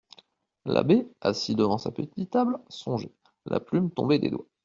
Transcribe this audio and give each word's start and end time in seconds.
L'abbé, 0.65 1.07
assis 1.21 1.53
devant 1.53 1.77
sa 1.77 1.91
petite 1.91 2.31
table, 2.31 2.57
songeait, 2.69 3.13
la 3.45 3.59
plume 3.59 3.91
tombée 3.91 4.17
des 4.17 4.31
doigts. 4.31 4.47